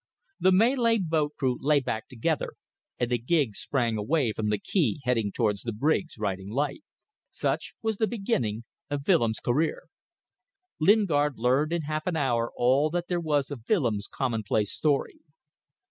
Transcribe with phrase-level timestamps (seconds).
[0.39, 2.53] The Malay boat crew lay back together,
[2.97, 6.81] and the gig sprang away from the quay heading towards the brig's riding light.
[7.29, 9.89] Such was the beginning of Willems' career.
[10.79, 15.19] Lingard learned in half an hour all that there was of Willems' commonplace story.